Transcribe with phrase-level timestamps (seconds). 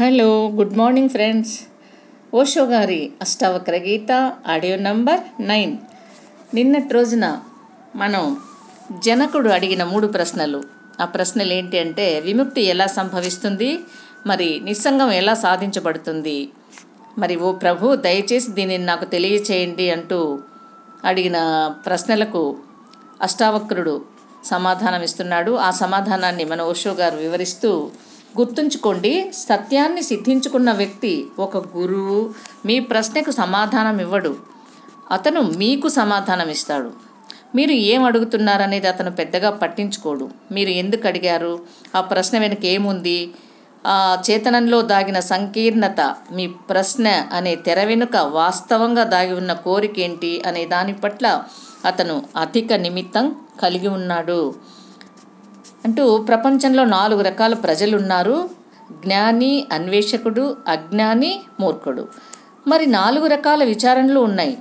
[0.00, 1.52] Hello good morning friends.
[2.34, 4.10] Osho గారి Ashtavakra Gita
[4.48, 5.72] audio number nine.
[6.54, 7.24] నిన్నటి రోజున
[7.96, 8.36] మనం
[9.06, 10.60] జనకుడు అడిగిన మూడు ప్రశ్నలు.
[11.00, 13.78] ఆ ప్రశ్నలు ఏంటి అంటే విముక్తి ఎలా సంభవిస్తుంది?
[14.26, 16.38] మరి నిస్సంగం ఎలా సాధించబడుతుంది?
[17.18, 20.38] మరి ఓ ప్రభు దయచేసి దీనిని నాకు తెలియచేయండి అంటూ
[21.04, 21.38] అడిగిన
[21.86, 22.56] ప్రశ్నలకు
[23.22, 23.96] అష్టావక్రుడు
[24.44, 27.72] సమాధానం ఇస్తున్నాడు ఆ సమాధానాన్ని మన ఓషో గారు వివరిస్తూ
[28.36, 32.34] గుర్తుంచుకోండి సత్యాన్ని సిద్ధించుకున్న వ్యక్తి ఒక గురువు
[32.66, 34.36] మీ ప్రశ్నకు సమాధానం ఇవ్వడు
[35.12, 36.90] అతను మీకు సమాధానం ఇస్తాడు
[37.54, 40.30] మీరు ఏం అడుగుతున్నారనేది అతను పెద్దగా పట్టించుకోడు.
[40.52, 41.60] మీరు ఎందుకు అడిగారు?
[41.96, 43.30] ఆ ప్రశ్న వెనుక ఏముంది?
[43.86, 50.66] ఆ చేతనంలో దాగిన సంకీర్ణత మీ ప్రశ్న అనే తెర వెనుక వాస్తవంగా దాగి ఉన్న కోరిక ఏంటి అనే
[50.66, 51.44] దాని పట్ల
[51.84, 54.54] అతను అధిక నిమిత్తం కలిగి ఉన్నాడు.
[55.84, 58.50] అంటూ ప్రపంచంలో నాలుగు రకాల ప్రజలు ఉన్నారు
[59.04, 62.08] జ్ఞాని అన్వేషకుడు అజ్ఞాని మూర్ఖుడు.
[62.66, 64.58] మరి నాలుగు రకాల విచారణలు ఉన్నాయి.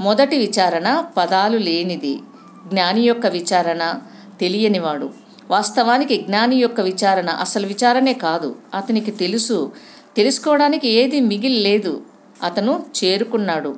[0.00, 2.20] మొదటి విచారణ పదాలు లేనిది.
[2.66, 3.94] జ్ఞాని యొక్క విచారణ
[4.40, 5.10] తెలియనివాడు.
[5.50, 8.56] వాస్తవానికి జ్ఞాని యొక్క విచారణ అసలు విచారణే కాదు.
[8.74, 9.72] అతనికి తెలుసు.
[10.16, 12.02] తెలుసుకోవడానికి ఏది మిగిలి లేదు
[12.42, 13.76] అతను చేరుకున్నాడు.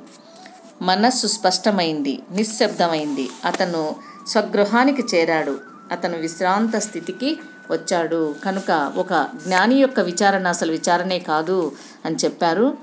[0.81, 2.19] మనస్సు స్పష్టమైంది.
[2.31, 3.29] నిశ్శబ్దమైంది.
[3.45, 3.95] అతను
[4.27, 5.72] స్వగృహానికి చేరాడు.
[5.91, 7.39] అతను విశ్రాంత స్థితికి
[7.71, 8.35] వచ్చాడు.
[8.45, 9.13] కనుక ఒక
[9.45, 11.71] జ్ఞాని యొక్క విచారణ అసలు విచారణే కాదు
[12.05, 12.77] అని చెప్పారు.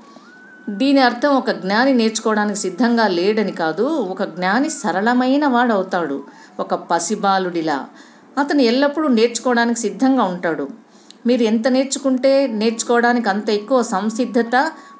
[0.69, 6.23] దీని అర్థం ఒక జ్ఞాని నేర్చుకోవడానికి సిద్ధంగా లేడని కాదు ఒక జ్ఞాని సరళమైన వాడు అవుతాడు
[6.59, 7.87] ఒక పసిబాలుడిలా.
[8.39, 10.67] అతను ఎల్లప్పుడూ నేర్చుకోవడానికి సిద్ధంగా ఉంటాడు.
[11.25, 14.55] మీరు ఎంత నేర్చుకుంటే నేర్చుకోవడానికి అంత ఎక్కువ సంసిద్ధత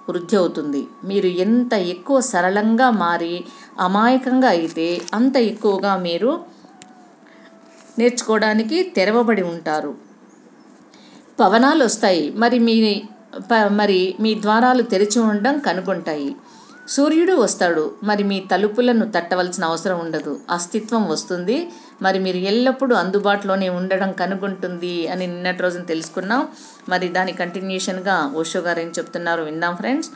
[0.10, 0.88] వృద్ధి అవుతుంది.
[1.04, 3.46] మీరు ఎంత ఎక్కువ సరళంగా మారి
[3.80, 6.32] అమాయకంగా అయితే అంత ఎక్కువగా మీరు
[8.00, 9.96] నేర్చుకోవడానికి తెరవబడి ఉంటారు.
[11.40, 13.04] పవనాలు వస్తాయి మరి మీ
[13.68, 16.36] మరి మీ ద్వారాలు తెరిచి ఉండడం కనుగొంటాయి.
[16.88, 17.92] సూర్యుడు వస్తాడు.
[18.04, 20.40] మరి మీ తలుపులను తట్టవలసిన అవసరం ఉండదు.
[20.50, 21.70] అస్తిత్వం వస్తుంది.
[22.02, 26.48] మరి మీరు ఎల్లప్పుడూ అందుబాటులోనే ఉండడం కనుగొంటుంది అని నిన్నటి రోజున తెలుసుకున్నాం.
[26.90, 30.10] మరి దాని కంటిన్యూషన్గా ఓషో గారు ఏం చెప్తున్నారు విందాం ఫ్రెండ్స్.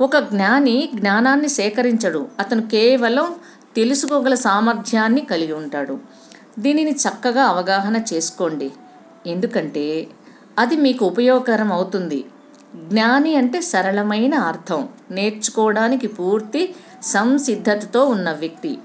[0.00, 2.28] ఒక జ్ఞాని జ్ఞానాన్ని సేకరించడు.
[2.38, 3.34] అతను కేవలం
[3.76, 5.98] తెలుసుకోగల సామర్థ్యాన్ని కలిగి ఉంటాడు.
[6.58, 8.70] దీనిని చక్కగా అవగాహన చేసుకోండి.
[9.26, 10.06] ఎందుకంటే
[10.58, 12.24] అది మీకు ఉపయోగకరం అవుతుంది.
[12.76, 14.88] జ్ఞాని అంటే సరళమైన అర్థం.
[15.10, 18.78] నేర్చుకోవడానికి పూర్తి సంసిద్ధతతో ఉన్న వ్యక్తి.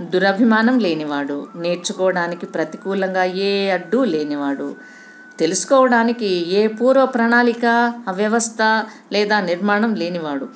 [0.00, 1.46] దురభిమానం లేనివాడు.
[1.56, 4.74] నేర్చుకోవడానికి ప్రతికూలంగా ఏ అడ్డు లేనివాడు.
[5.38, 10.48] తెలుసుకోవడానికి ఏ పూర్వ ప్రణాళిక వ్యవస్థ లేదా నిర్మాణం లేనివాడు.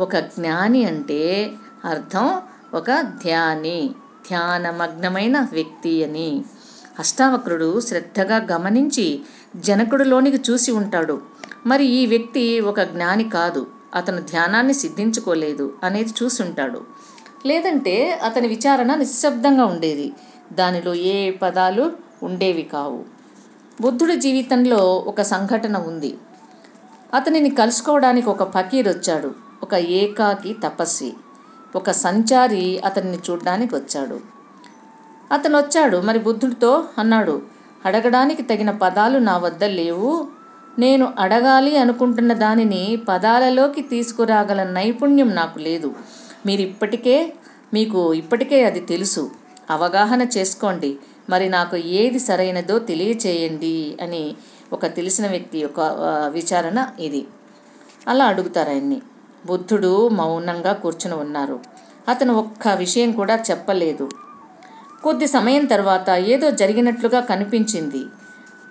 [0.00, 1.52] ఒక జ్ఞాని అంటే
[1.84, 2.40] అర్థం
[2.74, 3.90] ఒక ధ్యాని.
[4.28, 6.44] ధ్యానమగ్నమైన వ్యక్తి అని
[6.98, 9.20] అష్టావక్రుడు శ్రద్ధగా గమనించి
[9.56, 11.20] జనకుడిలోనికి చూసి ఉంటాడు.
[11.66, 13.66] మరి ఈ వ్యక్తి ఒక జ్ఞాని కాదు.
[13.94, 16.80] అతను ధ్యానాన్ని సిద్ధించుకోలేదు అనేది చూసుంటాడు.
[17.46, 20.12] లేదంటే అతని విచారణ నిశ్శబ్దంగా ఉండేది.
[20.52, 23.04] దానిలో ఏ పదాలు ఉండేవి కావు.
[23.80, 26.18] బుద్ధుడి జీవితంలో ఒక సంఘటన ఉంది.
[27.14, 31.14] అతనిని కలుసుకోవడానికి ఒక ఫకీర్ వచ్చాడు ఒక ఏకాకి తపస్వి.
[31.76, 34.18] ఒక సంచారి అతన్ని చూడ్డానికి వచ్చాడు.
[35.32, 37.42] అతను వచ్చాడు మరి బుద్ధుడితో అన్నాడు
[37.86, 40.12] అడగడానికి తగిన పదాలు నా వద్ద లేవు.
[40.78, 45.90] నేను అడగాలి అనుకుంటున్న దానిని పదాలలోకి తీసుకురాగల నైపుణ్యం నాకు లేదు.
[46.46, 47.16] మీరు ఇప్పటికే
[47.74, 49.30] మీకు ఇప్పటికే అది తెలుసు.
[49.70, 50.90] అవగాహన చేసుకోండి.
[51.30, 54.24] మరి నాకు ఏది సరైనదో తెలియచేయండి అని
[54.72, 55.80] ఒక తెలిసిన వ్యక్తి యొక్క
[56.32, 57.22] విచారణ ఇది.
[58.08, 58.98] అలా అడుగుతారు ఆయన్ని.
[59.46, 61.60] బుద్ధుడు మౌనంగా కూర్చుని ఉన్నారు.
[62.08, 64.08] అతను ఒక్క విషయం కూడా చెప్పలేదు.
[65.04, 68.04] కొద్ది సమయం తర్వాత ఏదో జరిగినట్లుగా కనిపించింది.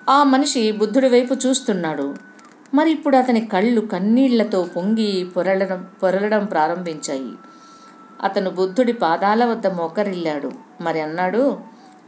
[0.09, 2.15] ఆ మనిషి బుద్ధుడి వైపు చూస్తున్నాడు.
[2.73, 7.31] మరి ఇప్పుడు అతని కళ్ళు కన్నీళ్ళతో పొంగి పొరలడం పొరలడం ప్రారంభించాయి.
[8.23, 10.51] అతను బుద్ధుడి పాదాల వద్ద మోకరిల్లాడు.
[10.81, 11.57] మరి అన్నాడు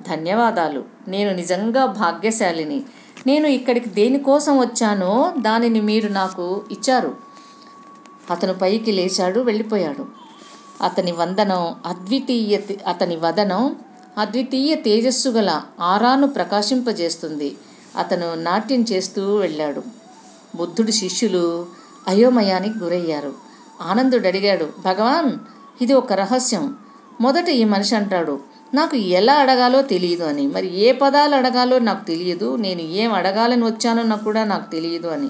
[0.10, 0.84] ధన్యవాదాలు.
[1.08, 2.84] నేను నిజంగా భాగ్యశాలిని.
[3.28, 7.27] నేను ఇక్కడికి దేనికోసం వచ్చానో దానిని మీరు నాకు ఇచ్చారు.
[8.30, 10.06] అతను పైకి లేచాడు వెళ్ళిపోయాడు.
[10.84, 13.76] అతని వందనం అద్వితీయ అతని వదనం
[14.18, 17.58] అద్వితీయ తేజస్సు గల ఆరాను ప్రకాశింపజేస్తుంది.
[17.96, 19.84] అతను నాట్యం చేస్తూ వెళ్ళాడు.
[20.56, 21.66] బుద్ధుడి శిష్యులు
[22.08, 23.34] అయోమయానికి గురయ్యారు.
[23.82, 25.32] ఆనందుడు అడిగాడు భగవాన్
[25.82, 26.76] ఇది ఒక రహస్యం.
[27.22, 28.40] మొదట ఈ మనిషి అంటాడు
[28.74, 30.48] నాకు ఎలా అడగాలో తెలియదు అని.
[30.48, 35.28] మరి ఏ పదాలు అడగాలో నాకు తెలియదు నేను ఏం అడగాలని వచ్చానో నాకు కూడా నాకు తెలియదు అని.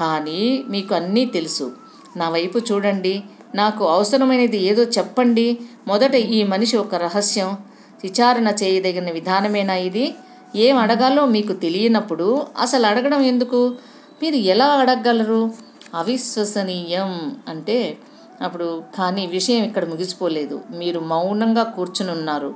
[0.00, 1.72] కానీ మీకు అన్నీ తెలుసు.
[2.16, 3.22] నా వైపు చూడండి.
[3.54, 5.58] నాకు అవసరమైనది ఏదో చెప్పండి.
[5.86, 7.56] మొదట ఈ మనిషి ఒక రహస్యం.
[8.04, 10.14] విచారణ చేయదగిన విధానమేనా ఇది?
[10.56, 13.74] ఏం అడగాలో మీకు తెలియనప్పుడు అసలు అడగడం ఎందుకు?
[14.22, 15.50] మీరు ఎలా అడగగలరు?
[15.94, 17.98] అవిశ్వసనీయం అంటే
[18.42, 20.60] అప్పుడు కానీ విషయం ఇక్కడ ముగిసిపోలేదు.
[20.76, 22.54] మీరు మౌనంగా కూర్చునున్నారు.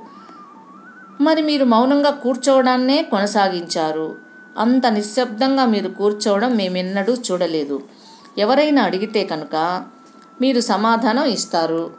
[1.21, 4.15] మరి మీరు మౌనంగా కూర్చోవడాన్నే కొనసాగించారు.
[4.57, 7.81] అంత నిశ్శబ్దంగా మీరు కూర్చోవడం మేమెన్నడూ చూడలేదు.
[8.37, 9.85] ఎవరైనా అడిగితే కనుక
[10.41, 11.91] మీరు సమాధానం ఇస్తారు.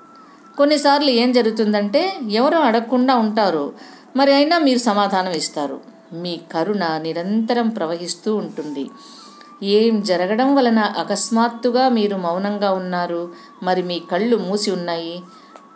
[0.58, 3.72] కొన్నిసార్లు ఏం జరుగుతుందంటే ఎవరు అడగకుండా ఉంటారు.
[4.16, 5.80] మరి అయినా మీరు సమాధానం ఇస్తారు.
[6.12, 8.90] మీ కరుణ నిరంతరం ప్రవహిస్తూ ఉంటుంది.
[9.62, 13.32] ఏం జరగడం వలన అకస్మాత్తుగా మీరు మౌనంగా ఉన్నారు?
[13.62, 15.22] మరి మీ కళ్ళు మూసి ఉన్నాయి.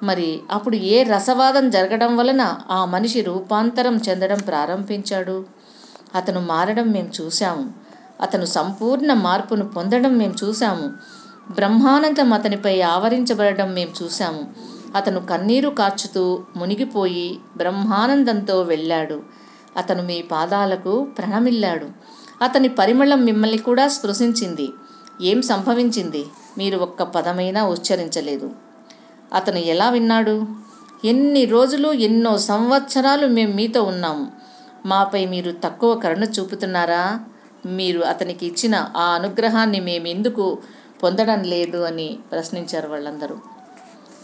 [0.02, 5.46] మరి అప్పుడు ఏ రసవాదం జరగడం వలన ఆ మనిషి రూపాంతరం చెందడం ప్రారంభించాడు?
[6.14, 7.87] అతను మారడం మేము చూశాము
[8.20, 10.90] అతను సంపూర్ణ మార్పును పొందడం మేము చూశాము.
[11.52, 14.50] బ్రహ్మానందం అతనిపై ఆవరించబడడం మేము చూశాము.
[14.96, 19.20] అతను కన్నీరు కార్చుతూ మునిగిపోయి బ్రహ్మానందంతో వెళ్ళాడు.
[19.76, 21.86] అతను మీ పాదాలకు ప్రణమిల్లాడు.
[22.42, 24.70] అతని పరిమళం మిమ్మల్ని కూడా స్పృశించింది.
[25.22, 26.26] ఏం సంభవించింది?
[26.58, 28.50] మీరు ఒక్క పదమైనా ఉచ్చరించలేదు.
[29.34, 30.46] అతను ఎలా విన్నాడు?
[31.04, 34.26] ఎన్ని రోజులు ఎన్నో సంవత్సరాలు మేము మీతో ఉన్నాము
[34.86, 37.20] మాపై మీరు తక్కువ కరుణ చూపుతున్నారా?
[37.68, 40.58] మీరు అతనికి ఇచ్చిన ఆ అనుగ్రహాన్ని మేము ఎందుకు
[41.02, 43.36] పొందడం లేదు అని ప్రశ్నించారు వాళ్ళందరూ.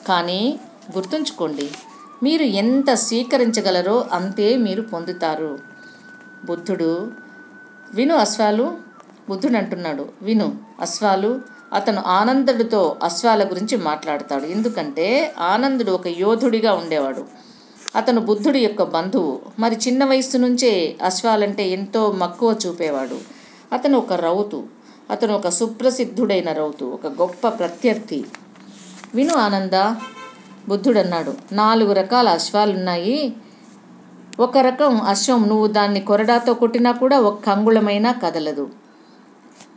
[0.09, 0.61] కానీ
[0.97, 1.71] గుర్తుంచుకోండి
[2.23, 5.59] మీరు ఎంత స్వీకరించగలరో అంతే మీరు పొందుతారు.
[6.45, 7.11] బుద్ధుడు
[7.95, 8.79] విను అశ్వాలు
[9.29, 11.41] బుద్ధుడు అంటున్నాడు విను అశ్వాలు
[11.73, 14.45] అతను ఆనందుడితో అశ్వాల గురించి మాట్లాడతాడు.
[14.45, 17.25] ఎందుకంటే ఆనందుడు ఒక యోధుడిగా ఉండేవాడు.
[17.97, 19.41] అతను బుద్ధుడి యొక్క బంధువు.
[19.59, 23.19] మరి చిన్న వయసు నుంచే అశ్వాలంటే ఎంతో మక్కువ చూపేవాడు.
[23.73, 24.65] అతను ఒక రౌతు.
[25.11, 26.85] అతను ఒక సుప్రసిద్ధుడైన రౌతు.
[26.85, 28.25] ఒక గొప్ప ప్రత్యర్థి.
[29.15, 29.95] విను ఆనంద
[30.69, 33.37] బుద్ధుడు అన్నాడు నాలుగు రకాల అశ్వాలున్నాయి.
[34.41, 38.71] ఒక రకం అశ్వం నువ్వు దాన్ని కొరడాతో కొట్టినా కూడా ఒక్క అంగుళమైనా కదలదు.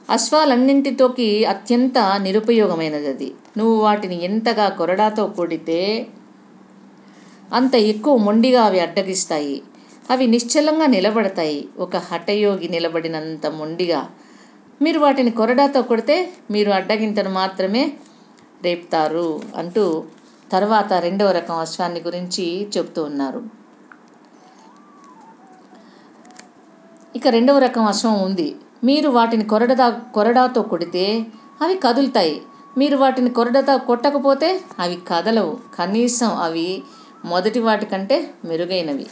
[0.10, 3.34] అశ్వాలన్నింటితోకి అత్యంత నిరుపయోగమైనది అది.
[3.58, 6.08] నువ్వు వాటిని ఎంతగా కొరడాతో కొడితే
[7.54, 9.62] అంత ఎక్కువ మొండిగా అవి అడ్డగిస్తాయి.
[10.10, 11.70] అవి నిశ్చలంగా నిలబడతాయి.
[11.80, 14.10] ఒక హఠయోగి నిలబడినంత మొండిగా.
[14.82, 17.94] మీరు వాటిని కొరడాతో కొడితే మీరు అడ్డగింతను మాత్రమే
[18.64, 20.04] రేపుతారు అంటూ
[20.52, 23.44] తర్వాత రెండవ రకం అశ్వాన్ని గురించి చెప్తూ ఉన్నారు.
[27.16, 28.56] ఇక రెండవ రకం అశ్వం ఉంది.
[28.84, 31.26] మీరు వాటిని కొరడదా కొరడాతో కొడితే
[31.62, 32.42] అవి కదులుతాయి.
[32.78, 35.58] మీరు వాటిని కొరడతో కొట్టకపోతే అవి కదలవు.
[35.80, 36.84] కనీసం అవి
[37.26, 39.08] మొదటి వాటి కంటే మెరుగైనవి.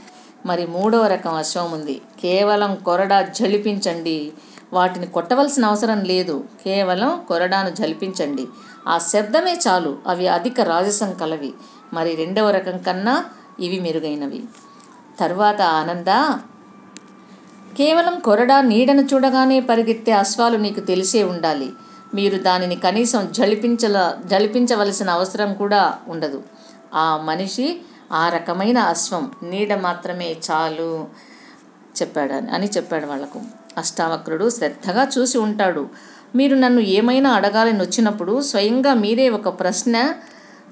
[0.45, 2.01] మరి మూడవ రకం అశ్వం ఉంది.
[2.21, 4.31] కేవలం కొరడా జలిపించండి.
[4.73, 6.43] వాటిని కొట్టవలసిన అవసరం లేదు.
[6.65, 8.47] కేవలం కొరడాను జలిపించండి.
[8.87, 9.97] ఆ శబ్దమే చాలు.
[10.07, 11.53] అవి అధిక రాజసం కలవి.
[11.93, 13.25] మరి రెండవ రకం కన్నా
[13.59, 14.43] ఇవి మెరుగైనవి.
[15.19, 16.33] తర్వాత ఆనంద
[17.77, 21.73] కేవలం కొరడా నీడను చూడగానే పరిగెత్తే అశ్వాలు నీకు తెలిసే ఉండాలి.
[22.13, 26.43] మీరు దానిని కనీసం జలిపించల జలిపించవలసిన అవసరం కూడా ఉండదు.
[26.93, 27.81] ఆ మనిషి
[28.11, 31.07] ఆ రకమైన అశ్వం నీడ మాత్రమే చాలు
[32.01, 33.41] చెప్పాడు అని చెప్పాడు వాళ్ళకు.
[33.77, 35.89] అష్టావక్రుడు శ్రద్ధగా చూసి ఉంటాడు.
[36.35, 40.13] మీరు నన్ను ఏమైనా అడగాలని వచ్చినప్పుడు స్వయంగా మీరే ఒక ప్రశ్న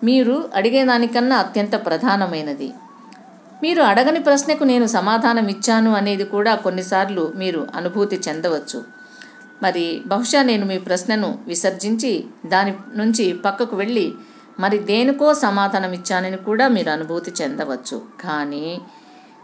[0.04, 2.74] మీరు అడిగేదానికన్నా అత్యంత ప్రధానమైనది.
[3.64, 8.84] మీరు అడగని ప్రశ్నకు నేను సమాధానం ఇచ్చాను అనేది కూడా కొన్నిసార్లు మీరు అనుభూతి చెందవచ్చు.
[9.64, 14.14] మరి బహుశా నేను మీ ప్రశ్నను విసర్జించి దాని నుంచి పక్కకు వెళ్ళి
[14.60, 18.02] మరి దేనికో సమాధానం ఇచ్చానని కూడా మీరు అనుభూతి చెందవచ్చు.
[18.22, 18.82] కానీ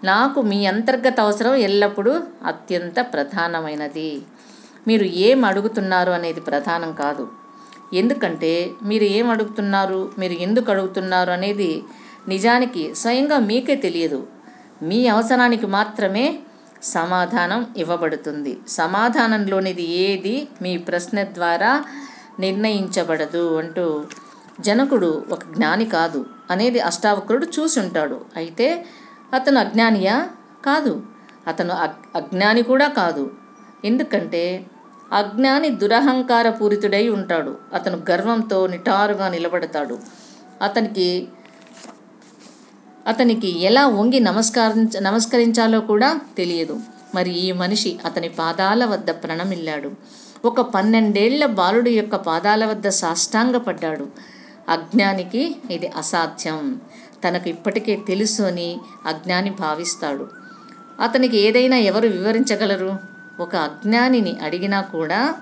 [0.03, 4.21] నాకు మీ అంతర్గత అవసరం ఎల్లప్పుడూ అత్యంత ప్రధానమైనది.
[4.87, 7.27] మీరు ఏం అడుగుతున్నారు అనేది ప్రధానం కాదు.
[7.93, 11.83] ఎందుకంటే మీరు ఏం అడుగుతున్నారు మీరు ఎందుకు అడుగుతున్నారు అనేది
[12.27, 14.27] నిజానికి స్వయంగా మీకే తెలియదు.
[14.81, 16.39] మీ అవసరానికి మాత్రమే
[16.83, 18.57] సమాధానం ఇవ్వబడుతుంది.
[18.67, 21.83] సమాధానంలోనిది ఏది మీ ప్రశ్న ద్వారా
[22.39, 24.03] నిర్ణయించబడదు అంటూ
[24.59, 28.21] జనకుడు ఒక జ్ఞాని కాదు అనేది అష్టావక్రుడు చూసి ఉంటాడు.
[28.35, 28.85] అయితే
[29.33, 30.27] అతను అజ్ఞానియా?
[30.65, 31.03] కాదు.
[31.47, 31.73] అతను
[32.17, 33.31] అజ్ఞాని కూడా కాదు.
[33.85, 34.65] ఎందుకంటే
[35.13, 37.57] అజ్ఞాని దురహంకార పూరితుడై ఉంటాడు.
[37.73, 39.99] అతను గర్వంతో నిటారుగా నిలబడతాడు.
[40.61, 41.27] అతనికి
[43.07, 46.79] అతనికి ఎలా వంగి నమస్కరించ నమస్కరించాలో కూడా తెలియదు.
[47.15, 49.91] మరి ఈ మనిషి అతని పాదాల వద్ద ప్రణమిల్లాడు.
[50.45, 54.07] ఒక పన్నెండేళ్ళ బాలుడి యొక్క పాదాల వద్ద సాష్టాంగపడ్డాడు.
[54.69, 56.81] అజ్ఞానికి ఇది అసాధ్యం.
[57.27, 60.27] తనకు ఇప్పటికే తెలుసు అని అజ్ఞాని భావిస్తాడు.
[61.01, 62.97] అతనికి ఏదైనా ఎవరు వివరించగలరు?
[63.39, 65.35] ఒక అజ్ఞానిని అడిగినా కూడా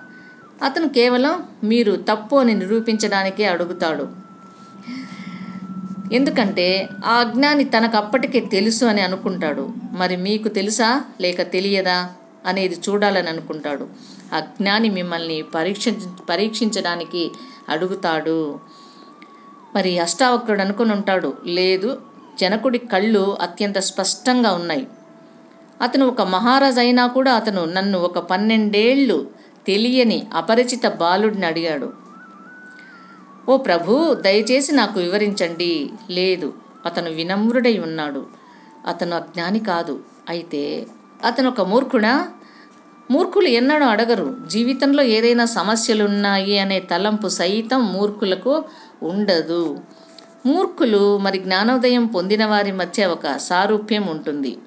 [0.64, 4.10] అతను కేవలం మీరు తప్పు అని నిరూపించడానికే అడుగుతాడు.
[6.14, 9.74] ఎందుకంటే ఆ అజ్ఞాని తనకు అప్పటికే తెలుసు అని అనుకుంటాడు.
[9.92, 11.04] మరి మీకు తెలుసా?
[11.22, 12.10] లేక తెలియదా?
[12.46, 13.88] అనేది చూడాలని అనుకుంటాడు.
[14.34, 15.90] అజ్ఞాని మిమ్మల్ని పరీక్ష
[16.30, 17.32] పరీక్షించడానికి
[17.70, 18.60] అడుగుతాడు.
[19.76, 22.02] మరి అష్టావక్రుడు అనుకుని ఉంటాడు లేదు
[22.40, 24.88] జనకుడి కళ్ళు అత్యంత స్పష్టంగా ఉన్నాయి.
[25.82, 29.28] అతను ఒక మహారాజు అయినా కూడా అతను నన్ను ఒక పన్నెండేళ్ళు
[29.68, 31.94] తెలియని అపరిచిత బాలుడిని అడిగాడు.
[33.50, 35.90] ఓ ప్రభు దయచేసి నాకు వివరించండి.
[36.10, 36.54] లేదు
[36.86, 38.26] అతను వినమ్రుడై ఉన్నాడు.
[38.88, 40.00] అతను అజ్ఞాని కాదు.
[40.30, 40.88] అయితే
[41.26, 42.28] అతను ఒక మూర్ఖుడా?
[43.12, 44.38] మూర్ఖులు ఎన్నడూ అడగరు.
[44.48, 48.66] జీవితంలో ఏదైనా సమస్యలున్నాయి అనే తలంపు సైతం మూర్ఖులకు
[49.04, 49.80] ఉండదు.
[50.46, 54.58] మూర్ఖులు మరి జ్ఞానోదయం పొందిన వారి మధ్య ఒక సారూప్యం ఉంటుంది.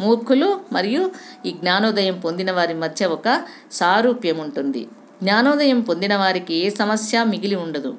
[0.00, 1.10] మూర్ఖులు మరియు
[1.46, 4.88] ఈ జ్ఞానోదయం పొందిన వారి మధ్య ఒక సారూప్యం ఉంటుంది.
[5.22, 7.94] జ్ఞానోదయం పొందిన వారికి ఏ సమస్య మిగిలి ఉండదు.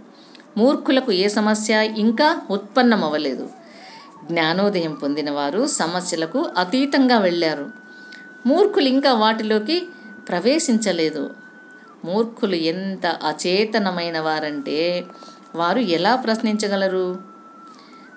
[0.58, 3.50] మూర్ఖులకు ఏ సమస్య ఇంకా ఉత్పన్నమవ్వలేదు.
[4.32, 7.72] జ్ఞానోదయం పొందిన వారు సమస్యలకు అతీతంగా వెళ్ళారు.
[8.46, 9.88] మూర్ఖులు ఇంకా వాటిలోకి
[10.30, 11.30] ప్రవేశించలేదు.
[12.06, 15.04] మూర్ఖులు ఎంత అచేతనమైన వారంటే
[15.58, 17.18] వారు ఎలా ప్రశ్నించగలరు?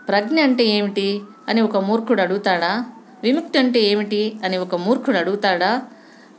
[0.08, 1.22] ప్రజ్ఞ అంటే ఏమిటి?
[1.48, 2.84] అని ఒక మూర్ఖుడు అడుగుతాడా?
[3.22, 4.40] విముక్తి అంటే ఏమిటి?
[4.44, 5.82] అని ఒక మూర్ఖుడు అడుగుతాడా?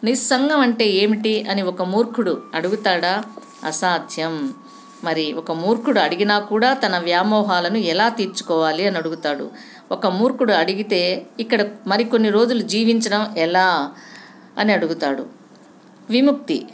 [0.04, 1.44] నిస్సంగం అంటే ఏమిటి?
[1.44, 3.24] అని ఒక మూర్ఖుడు అడుగుతాడా?
[3.64, 4.54] అసాధ్యం.
[5.04, 9.52] మరి ఒక మూర్ఖుడు అడిగినా కూడా తన వ్యామోహాలను ఎలా తీర్చుకోవాలి అని అడుగుతాడు.
[9.92, 13.92] ఒక మూర్ఖుడు అడిగితే ఇక్కడ మరికొన్ని రోజులు జీవించడం ఎలా
[14.58, 15.26] అని అడుగుతాడు.
[16.10, 16.68] విముక్తి.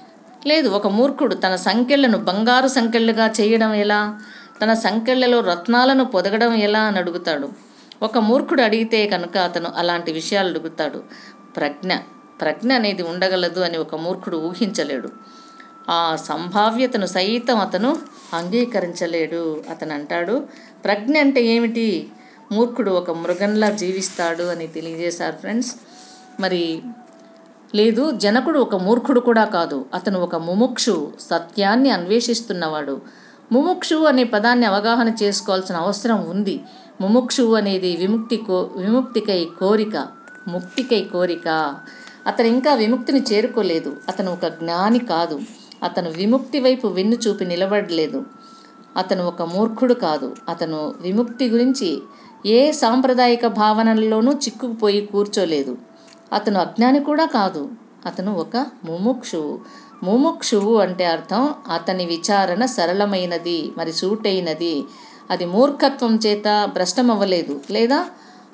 [0.48, 4.20] లేదు ఒక మూర్ఖుడు తన సంఖ్యలను బంగారు సంఖ్యలుగా చేయడం ఎలా?
[4.62, 6.80] తన సంఖ్యలలో రత్నాలను పొదగడం ఎలా?
[6.80, 7.50] అని అడుగుతాడు.
[8.01, 11.04] ఒక మూర్ఖుడు అడిగితే కనుక అతను అలాంటి విషయాలు అడుగుతాడు.
[11.56, 11.96] ప్రజ్ఞ
[12.42, 15.10] ప్రజ్ఞ అనేది ఉండగలదు అని ఒక మూర్ఖుడు ఊహించలేడు.
[15.89, 17.98] ఆ సంభావ్యతను సైతం అతను
[18.34, 19.63] అంగీకరించలేడు.
[19.70, 20.48] అతను అంటాడు
[20.86, 22.08] ప్రజ్ఞ అంటే ఏమిటి?
[22.51, 25.75] మూర్ఖుడు ఒక మృగంలా జీవిస్తాడు అని తెలియజేశారు ఫ్రెండ్స్.
[26.39, 26.82] మరి
[27.75, 29.86] లేదు జనకుడు ఒక మూర్ఖుడు కూడా కాదు.
[29.93, 33.01] అతను ఒక ముముక్షు సత్యాన్ని అన్వేషిస్తున్నవాడు.
[33.51, 36.62] ముముక్షు అనే పదాన్ని అవగాహన చేసుకోవాల్సిన అవసరం ఉంది.
[37.01, 40.07] ముముక్షు అనేది విముక్తి కో విముక్తికై కోరిక
[40.47, 41.75] ముక్తికై కోరిక.
[42.27, 43.95] అతను ఇంకా విముక్తిని చేరుకోలేదు.
[44.07, 45.39] అతను ఒక జ్ఞాని కాదు.
[45.83, 48.25] అతను విముక్తి వైపు వెన్ను చూపి నిలబడలేదు.
[48.97, 50.36] అతను ఒక మూర్ఖుడు కాదు.
[50.50, 52.01] అతను విముక్తి గురించి
[52.45, 55.77] ఏ సాంప్రదాయక భావనల్లోనూ చిక్కుకుపోయి కూర్చోలేదు.
[56.34, 57.69] అతను అజ్ఞాని కూడా కాదు.
[58.05, 59.60] అతను ఒక ముముక్షువు
[60.03, 64.86] ముముక్షువు అంటే అర్థం అతని విచారణ సరళమైనది మరి సూటైనది.
[65.29, 67.62] అది మూర్ఖత్వం చేత భ్రష్టమవ్వలేదు.
[67.72, 68.05] లేదా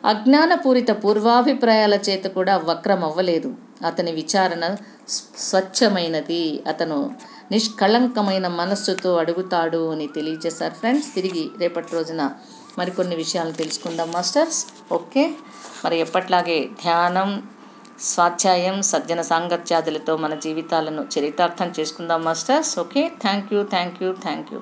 [0.06, 4.76] అజ్ఞానపూరిత పూర్వాభిప్రాయాల చేత కూడా వక్రం అవ్వలేదు అతని విచారణ
[5.38, 6.64] స్వచ్ఛమైనది.
[6.68, 7.16] అతను
[7.52, 11.16] నిష్కళంకమైన మనస్సుతో అడుగుతాడు అని తెలియజేశారు ఫ్రెండ్స్.
[11.16, 12.32] తిరిగి రేపటి రోజున
[12.78, 14.66] మరికొన్ని విషయాలు తెలుసుకుందాం మాస్టర్స్.
[14.92, 15.32] ఓకే?
[15.86, 17.44] మరి ఎప్పట్లాగే ధ్యానం
[18.00, 22.80] స్వాధ్యాయం సజ్జన సాంగత్యాదులతో మన జీవితాలను చరితార్థం చేసుకుందాం masters.
[22.80, 24.62] Okay thank you thank you thank you